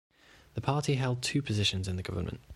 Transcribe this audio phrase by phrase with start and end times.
[0.55, 2.41] The party held two positions in the government.